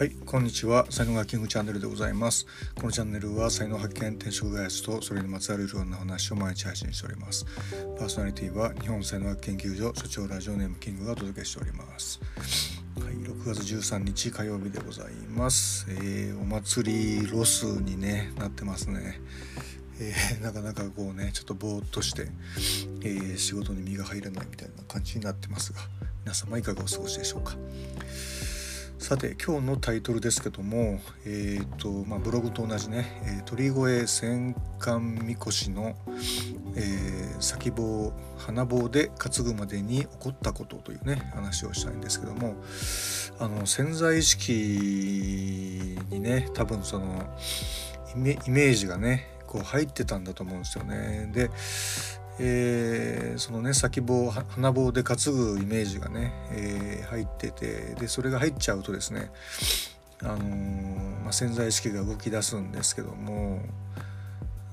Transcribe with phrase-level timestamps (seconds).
[0.00, 0.86] はいこんにちは。
[0.88, 2.46] 才能がキングチャンネルでございます。
[2.74, 7.44] このチャンネルは才能発見転職開発とそれにまつわるいろんな話を毎日配信しております。
[7.98, 12.18] パーソナリティは日本才能学研究所所長ラジオネームキングがお届けしております。
[12.98, 19.20] はい、6月13日火曜日でございます、えー、お祭りロスに、ね、なってますね。
[20.00, 22.28] えー、なかなかこうねちょっとぼーっとして、
[23.02, 25.80] えー、仕事に身が入らないみたいな感じになってますが
[26.24, 27.54] 皆様いかがお過ごしでしょうか？
[29.10, 35.96] さて今日のタイトルですけども、えーとまあ、ブログと同じね、え、鳥越戦艦みこしの、
[36.76, 42.54] えー、先棒花棒で担ぐまでに起こったことというね話をしたいんですけども
[43.40, 44.52] あの潜在意識
[46.08, 47.36] にね多分その
[48.14, 51.28] イメージがねこう入ってたんだと思うんですよね。
[51.34, 51.50] で
[52.42, 59.30] えー、そのね先棒花棒で担ぐイメージがね、えー、入っててでそれが入っちゃうとですね、
[60.22, 63.60] あのー、まあ、潜在意識が動き出すんですけども、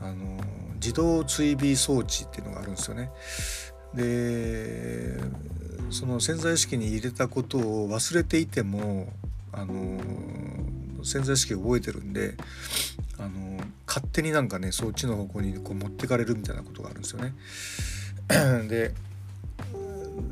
[0.00, 0.40] あの
[0.74, 3.12] 自動追尾装置っていうのがあるんですよね。
[3.94, 5.20] で
[5.90, 9.12] その潜在意識に入れたことを忘れていても、
[9.52, 10.00] あの
[11.04, 12.34] 潜在意識が覚えてるんで
[13.92, 17.34] 勝手になんかねそっちの方向にこう持ってかれるみたいなことがあるんですよね。
[18.66, 18.94] で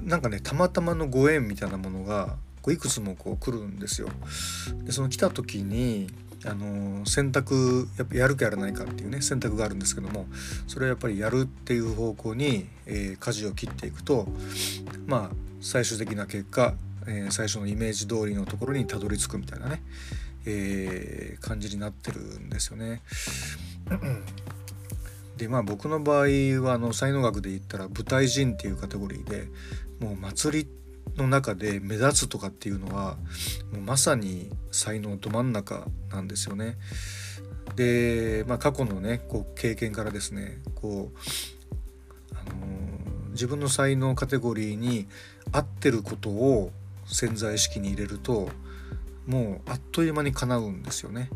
[0.03, 4.09] なんかねたまたまのご縁みたいなものがこういくつもこう来るんですよ。
[4.85, 6.09] でその来た時に
[6.47, 10.25] あの選択やっぱやるかやらないかっていうね選択があるんですけども
[10.67, 14.27] それはやっぱりやるっていう方向に、えー、舵を切っていくと
[15.07, 16.75] まあ最終的な結果、
[17.07, 19.83] えー、最初のイメージ通りのところにたどり着くみたいなね、
[20.47, 23.03] えー、感じになってるんですよね。
[25.37, 26.27] でまあ僕の場合
[26.63, 29.49] はあの才能学で言ったら舞台人っていうカテゴリーで
[29.99, 30.69] もう祭り
[31.17, 33.17] の中で目立つとかっていうのは
[33.73, 36.77] もうまさに才能ど真ん中なんですよね。
[37.77, 45.07] で、まあ、過去のねこう経験からですねこう、あのー、自分の才能カテゴリーに
[45.53, 46.73] 合ってることを
[47.07, 48.51] 潜在意識に入れると
[49.27, 51.31] もうあっという間に叶うんですよね。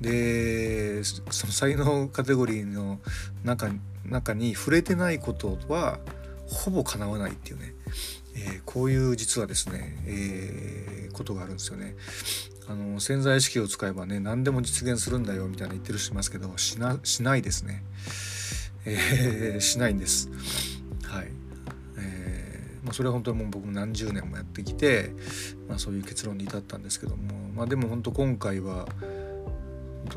[0.00, 3.00] でその才能カテゴリーの
[3.44, 3.70] 中
[4.06, 5.98] 中に触れてないことは
[6.46, 7.74] ほぼ叶わないっていうね、
[8.34, 11.96] えー、こういう実はですね、えー、ことがあるんですよね。
[12.68, 17.82] あの潜在意識を使えばね何でも実現するんだよみたいな言ってる人いますけどしなしないですね、
[18.84, 20.28] えー、しないんです。
[22.90, 25.12] まあ、それは本当にもう僕も何十年もやってきて、
[25.68, 28.88] まあ、そういう結論に至ったんですけども、まあ、でも本当今回は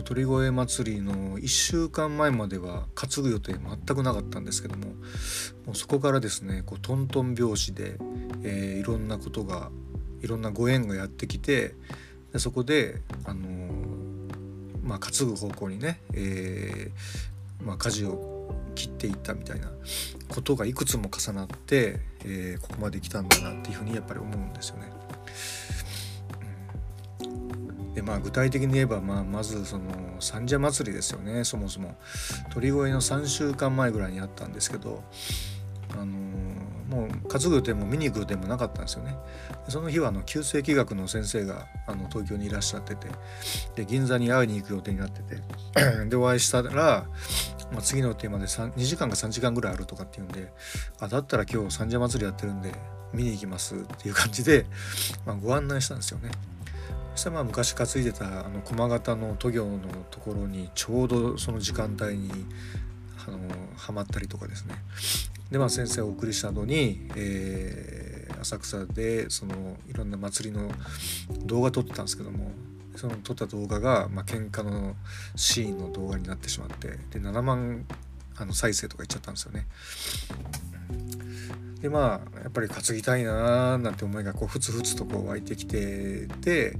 [0.04, 8.00] 鳥越祭りの1週間前までは担ぐ予定全くなかったんですけどももうそこからですねこうトントン拍子で、
[8.42, 9.70] えー、いろんなことが
[10.24, 11.76] いろんなご縁がやってきて
[12.32, 18.33] でそこで、あのー、まあ、担ぐ方向にね、えーまあ、舵を
[18.76, 19.68] 切っていったみたいな
[20.30, 24.92] ことがいくつも重なって、えー、ここまで来たんだなっていうふうにやっぱり思うんですよね。
[27.94, 29.84] でまあ具体的に言えば、まあ、まずその
[30.20, 31.44] 三社祭りですよね。
[31.44, 31.96] そもそも。
[32.52, 35.04] 鳥越の3週間前ぐらいにあったんですけど、
[35.92, 36.10] あのー、
[36.90, 39.16] もう担ぐ予定も見に行く予定もなかったんですよね。
[39.70, 43.08] その日はあの旧世紀学の先生があの東京にいらっしゃってて
[43.76, 45.42] で銀座に会いに行く予定になってて
[46.10, 47.06] でお会いしたら
[47.74, 50.52] まあ、次のテーマで2時間か3時間ぐらいあるとかっていうんで
[51.00, 52.72] あだったら今日三社祭りやってるんで
[53.14, 54.66] 見に行きますっていう感じで、
[55.26, 56.32] まあ、ご案内したんですよね。
[57.14, 59.80] そしたらまあ昔担いでたあの駒形の都行の
[60.10, 62.32] ところにちょうどその時間帯に
[63.28, 63.38] あの
[63.78, 64.74] はまったりとかですね
[65.52, 70.72] でまあ先生をお送りした後に、えー、浅草でそのいろんな祭りの
[71.46, 72.52] 動画撮ってたんですけども
[72.96, 74.96] その撮った動画が、まあ喧嘩の
[75.36, 77.86] シーンの動画になってしまってで7万
[78.38, 79.68] あの再生とかいっちゃったんですよね。
[81.82, 86.78] でまあやっぱり担ぎたいなーなんて思いがこうふつふつとこう湧いてきてて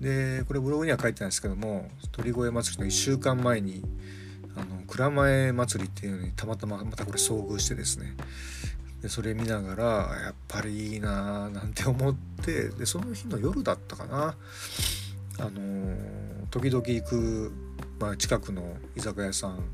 [0.00, 3.82] でこれブログには書いてないんですけども鳥越祭りの1週間前に
[4.54, 8.14] あの蔵前祭りっていうのにたまたままたこれ遭遇してですね
[9.00, 9.84] でそれ見ながら
[10.24, 12.14] やっぱりいいなーなんて思っ
[12.44, 14.36] てでその日の夜だったかな
[15.38, 17.52] あのー、時々行く、
[17.98, 19.64] まあ、近くの居酒屋さん、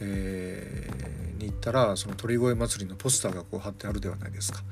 [0.00, 4.62] えー、に行ったらその鳥越祭りのポスターがこう貼ってあるではないですか。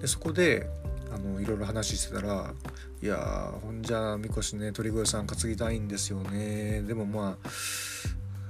[0.00, 0.68] でそこで
[1.12, 2.52] あのいろいろ話してたら
[3.02, 7.48] 「いやほんじゃみこしね鳥越さん担ぎたいんですよねでもまあ」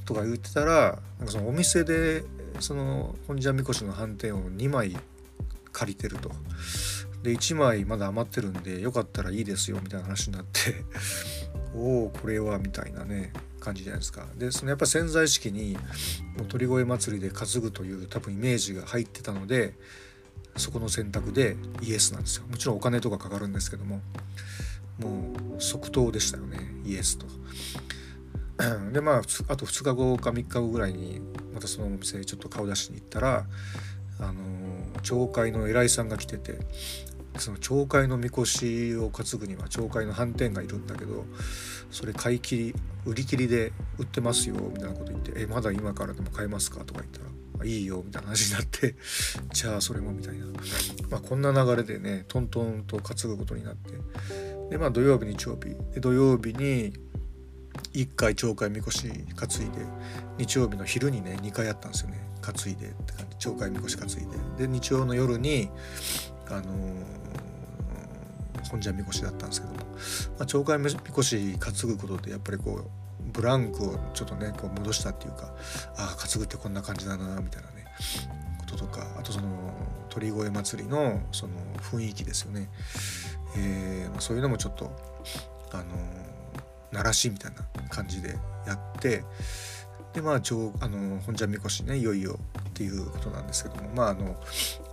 [0.04, 2.24] とか言ってたらなんかそのお店で
[2.60, 4.96] その本社みこしの斑点を2枚
[5.72, 6.30] 借りてると。
[7.22, 10.84] で1枚まだ余ってるんでよかったらいいですよみたいな話になって
[11.74, 15.76] おおこれはみたいなね感じじゃないですかでそのやっぱ潜在意識に
[16.36, 19.74] もう鳥越祭りで担ぐという多分イメージが入ってたので
[20.56, 24.00] そこの選択でイエスなんですよもちろんお金とかかかるんですけども
[24.98, 27.26] もう即答でしたよねイエスと。
[28.92, 29.22] でまああ
[29.56, 31.20] と2日後か3日後ぐらいに
[31.54, 33.46] またそのお店ちょっと顔出しに行ったら
[34.18, 34.34] あの
[35.02, 36.58] 町会の偉いさんが来てて
[37.38, 41.24] その町会のみこしを担ぐには町会の飯店がいるんだけど
[41.90, 42.74] それ買い切り
[43.06, 48.96] 売り切りで売ってますよみたいなこと言って「えまだ今からでも買えますか?」とか言ったら「いいよ」みたいな話になって
[49.52, 50.46] じゃあそれもみたいな、
[51.10, 53.92] まあ、こんな流れでねトントンと担ぐことになって。
[54.70, 55.74] でまあ土曜日日曜日。
[55.94, 56.92] で土曜日に
[57.94, 59.34] 1回町会みこし担いで
[60.38, 62.27] 日曜日の昼にね2回やったんですよね。
[62.40, 64.10] 担いでって感じ町会みこし担い
[64.56, 64.66] で。
[64.66, 65.70] で日曜の夜に
[66.48, 66.64] あのー、
[68.70, 69.84] 本社みこしだったんですけども、ま
[70.40, 72.90] あ、町会みこし担ぐことでやっぱりこう
[73.32, 75.52] ブランクをちょっとねこう戻したっていうか
[75.96, 77.84] ああ担ぐってこんな感じだなみたいなね
[78.58, 79.48] こととかあとその
[80.08, 82.68] 鳥越祭りのその雰囲気ですよね、
[83.56, 84.90] えー、そういうのもちょっと
[85.72, 85.84] あの
[86.92, 88.36] 鳴らしみたいな感じで
[88.66, 89.24] やって
[90.18, 94.34] でまああの本社みこしねいよいよっていうことなんですけどもまああの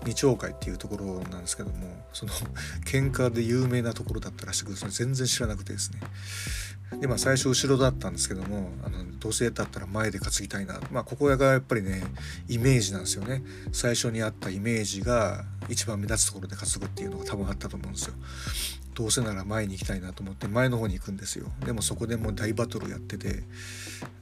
[0.05, 2.31] 二丁会っていうところなんですけどもその
[2.85, 5.99] 喧嘩で有名なところだったらしくそれ全然知らなくてですね。
[7.01, 12.03] でまあ最初後ろだったんですけどもあのどうせだったら前で担ぎたいなまあここがやっぱりね
[12.47, 13.43] イメージなんですよね。
[13.71, 18.13] 最初にあったイメージが一番目立つところで担ぐっていうのが多分あったと思うんですよ。
[18.95, 21.51] どうせなら前に行きたいなと思って前の方に行くんですよ。
[21.65, 23.43] でもそこでもう大バトルやってて。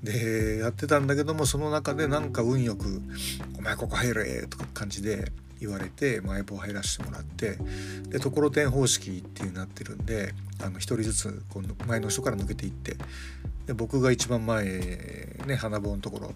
[0.03, 3.01] でやってたんだけどもその中でなんか運よく
[3.57, 7.57] 「お前ここ入れ」とか感じで言われて前棒入らせてもらって
[8.09, 12.97] でところてん方式っていうなってるんであの1人ずつこう前の人から抜けていって
[13.65, 16.33] で僕が一番前ね花棒のところ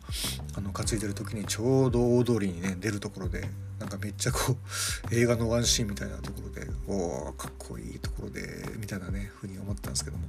[0.56, 3.48] あの担いでる時にちょうど大通りにね出るところで
[3.80, 4.56] なんかめっちゃこう
[5.16, 10.24] 映画のワンシーンみたいなところでおおかっこいいところでみたいなねふうに思ったんですけども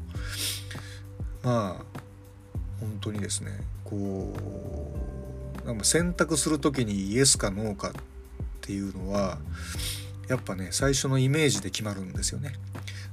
[1.42, 2.00] まあ
[2.80, 4.34] 本当にですねこ
[5.64, 7.92] うなんか選択する時にイエスかノーかっ
[8.60, 9.38] ていうのは
[10.28, 12.52] やっぱね最初のイメージで決まるんですよね。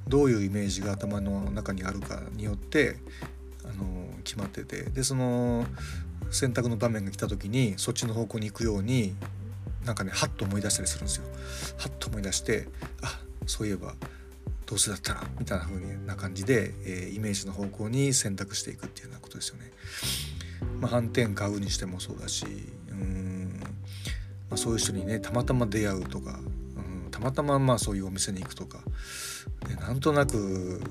[0.07, 2.97] どういうイメージが頭の中にあるかによって
[3.63, 5.65] あの決まっててでその
[6.31, 9.15] 選択の場面が来た時にそっちの方向に行くように
[9.85, 11.23] なんかねハッと思い出したりするんですよ。
[11.77, 12.67] ハッと思い出して
[13.01, 13.93] あそういえば
[14.65, 19.71] どうせだったらみたいな風な感じで、えー、イメージの方向に選択していくっていうようなことですよね。
[20.81, 22.45] まあ、反転買うにしてもそうだし
[22.89, 26.39] うん、まあ、そういう人にねたまたま出会うとか、
[26.75, 28.79] うん、たまたままあそういうお店に行くとか
[29.67, 30.81] でなんとなく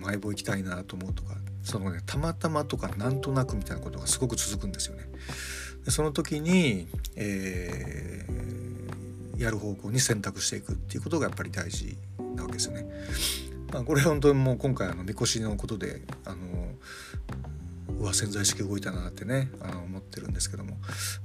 [0.00, 5.04] マイボ行きたいなと思うとかそのねたまたまとかなんとなくみたいなことがすごく続くんですよね。
[5.84, 11.96] でその時に、えー、やる方向に選択していくっていうことがやっぱり大事
[12.36, 12.86] なわけですよね。
[13.72, 16.36] まあ、これ本当にもう今回あのみこしのことであの
[18.02, 20.76] うわ潜在意識動いたなってねあの思ってるんですけども、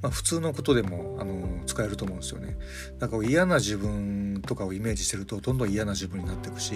[0.03, 2.55] まあ、普通のことでもあの使えると思うんですよね。
[2.99, 6.73] なんか嫌な自分とかをイメージしてるとどんどん嫌な自分になっていくし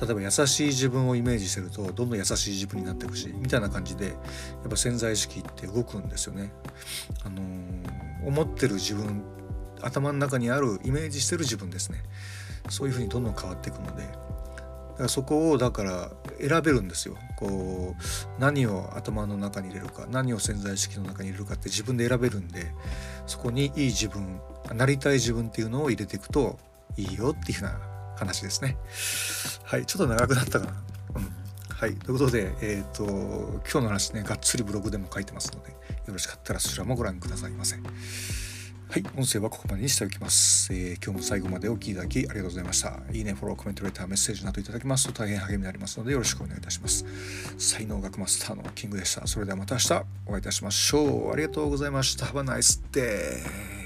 [0.00, 4.12] 例えば優しい自分をイメージしてるとどんどん優しい自分になっていくしみたいな感じでや
[4.66, 6.52] っぱ潜在意識って動くんですよね。
[7.24, 7.40] あの
[8.26, 9.22] 思ってる自分
[9.80, 12.02] 頭の中にあるイメージしてる自分ですね
[12.68, 14.02] そういうふうにどんどん変わっていくので
[15.06, 17.16] そこをだから選べるんですよ。
[17.36, 22.72] こう何を頭の中に入れるか何を潜在意識の中に入れるかって自分で選べるんで
[23.26, 24.40] そこにいい自分
[24.74, 26.58] なりたい自分っていうのを入れていくと
[26.96, 27.80] いいよっていうような
[28.16, 28.76] 話ですね。
[29.62, 30.72] はいちょっと長くなったかな。
[31.16, 31.32] うん。
[31.70, 35.76] はいということでえっ、ー、と今日の話ねがっつりブログでも書いてますのでよ
[36.08, 37.76] ろしかったらそちらもご覧くださいませ。
[38.90, 42.98] はい、音声はここまでにしておきます、えー、今日も最後までお聴きいただきありがとうございました。
[43.12, 47.04] いいね、フォロー、コメント、レター、メッセージなどいただきますと大変励みになりますのでよろしくお願いいたします。
[47.58, 49.26] 才能学マスターのキングでした。
[49.26, 49.92] それではまた明日
[50.26, 51.32] お会いいたしましょう。
[51.32, 52.24] ありがとうございました。
[52.24, 53.77] Have a nice day.